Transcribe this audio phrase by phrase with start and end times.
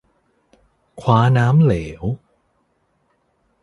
[1.01, 2.03] คว้าน้ำเหลว